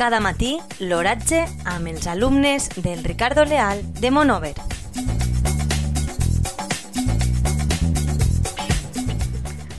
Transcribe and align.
Cada 0.00 0.16
matí, 0.24 0.54
l'oratge 0.80 1.42
amb 1.68 1.90
els 1.90 2.06
alumnes 2.08 2.70
del 2.80 3.02
Ricardo 3.04 3.42
Leal 3.44 3.82
de 4.00 4.08
Monover. 4.10 4.54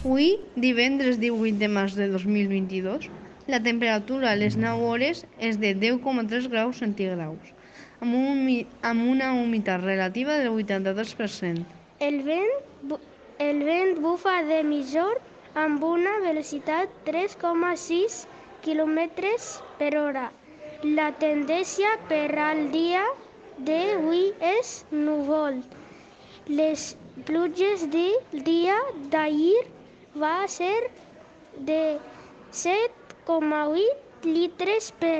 Avui, 0.06 0.28
divendres 0.54 1.18
18 1.18 1.58
de 1.58 1.70
març 1.74 1.96
de 1.98 2.06
2022, 2.12 3.08
la 3.50 3.64
temperatura 3.66 4.30
a 4.30 4.38
les 4.38 4.60
9 4.62 4.86
hores 4.92 5.24
és 5.40 5.58
de 5.58 5.72
10,3 5.74 6.46
graus 6.54 6.84
centígraus, 6.86 7.50
amb, 7.98 8.14
un, 8.14 8.44
amb 8.92 9.08
una 9.16 9.32
humitat 9.34 9.82
relativa 9.82 10.38
del 10.38 10.52
82%. 10.54 11.66
El 11.98 12.22
vent, 12.30 12.94
el 13.40 13.66
vent 13.66 13.98
bufa 14.06 14.44
de 14.46 14.62
mitjor 14.70 15.18
amb 15.56 15.82
una 15.82 16.14
velocitat 16.28 16.94
3,6 17.10 18.22
km 18.66 19.00
per 19.80 19.92
hora. 20.02 20.26
La 21.00 21.10
tendència 21.24 21.92
per 22.12 22.28
al 22.46 22.64
dia 22.76 23.04
d'avui 23.70 24.24
és 24.52 24.72
núvol. 24.92 25.60
Les 26.60 26.86
pluges 27.28 27.86
del 27.96 28.42
dia 28.48 28.78
d'ahir 29.14 29.60
va 30.24 30.36
ser 30.56 30.76
de 31.72 31.84
7,8 32.64 34.32
litres 34.38 34.92
per 35.04 35.20